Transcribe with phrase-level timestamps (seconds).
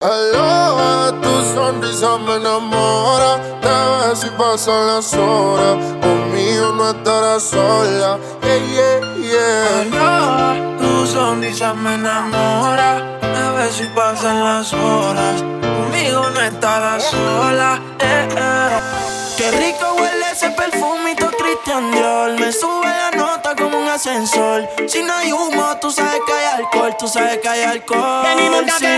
[0.00, 3.42] Aloha, tu sonrisa me enamora.
[3.60, 5.76] Te ves y pasan las horas.
[6.00, 8.16] Conmigo no estarás sola.
[8.40, 10.78] Yeah, yeah, yeah.
[10.78, 13.18] tu sonrisa me enamora.
[13.20, 15.42] Te ves y pasan las horas.
[15.42, 17.80] Conmigo no estarás sola.
[17.98, 18.80] Eh, eh.
[19.36, 22.38] Qué rico huele ese perfumito Christian Dior.
[22.38, 24.68] Me sube la nota como un ascensor.
[24.86, 26.96] Si no hay humo, tú sabes que hay alcohol.
[26.96, 28.26] Tú sabes que hay alcohol.
[28.78, 28.97] Sí.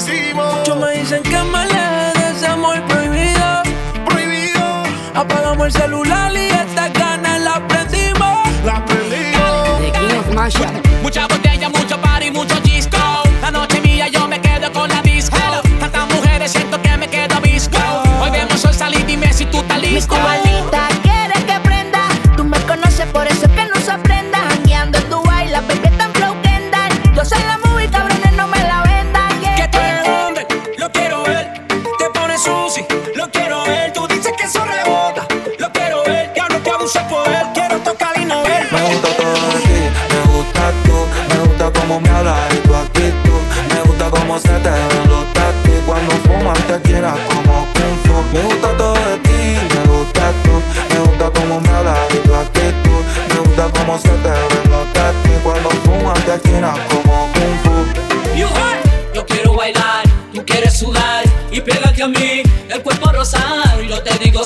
[0.00, 0.58] hicimos.
[0.58, 3.62] Muchos me dicen que me aleje de ese amor prohibido.
[4.06, 4.82] Prohibido.
[5.14, 8.48] Apagamos el celular y estas ganas las prendimos.
[8.64, 9.20] La prendimos.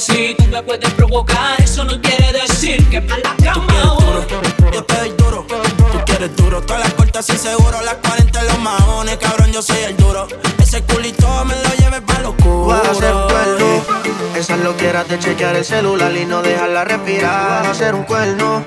[0.05, 3.97] Si tú me puedes provocar, eso no quiere decir que para la cama.
[4.01, 4.25] duro,
[4.73, 5.47] yo te doy duro.
[5.49, 9.63] Tú quieres duro, todas las cortas y seguro, las 40 en los mahones, cabrón, yo
[9.63, 10.27] soy el duro.
[10.59, 12.35] Ese culito me lo lleves pa' los
[12.67, 13.83] Vas a hacer un cuerno.
[14.37, 17.61] Esa lo quieras de chequear el celular y no dejarla respirar.
[17.61, 18.65] Vas a hacer un cuerno.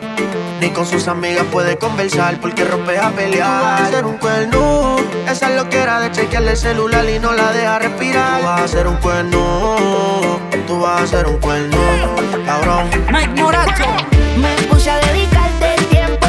[0.59, 3.61] Ni con sus amigas puede conversar porque rompe a pelear.
[3.61, 4.26] Vas a hacer un cuerno.
[6.37, 8.39] El celular y no la deja respirar.
[8.39, 10.39] Tú vas a hacer un cuerno.
[10.67, 11.77] Tú vas a hacer un cuerno.
[12.45, 12.89] Cabrón.
[13.11, 13.83] Mike Morato.
[14.37, 16.27] Me puse a dedicarte tiempo.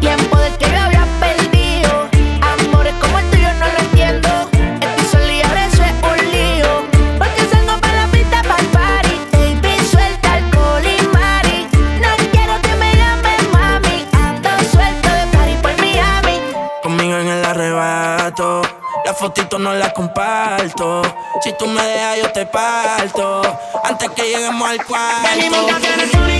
[0.00, 2.08] Tiempo del que yo había perdido.
[2.40, 4.28] Amores como el tuyo no lo entiendo.
[4.80, 6.84] Estoy sola y ahora eso es un lío.
[7.18, 9.20] Porque salgo para la pista para el party.
[9.32, 11.66] Baby, suelta alcohol y mari.
[12.00, 14.06] No quiero que me llames mami.
[14.12, 16.40] Ando suelto de party por Miami.
[16.82, 18.62] Conmigo en el arrebato.
[19.08, 21.00] La fotito no la comparto.
[21.40, 23.40] Si tú me dejas, yo te parto.
[23.82, 26.37] Antes que lleguemos al cuarto.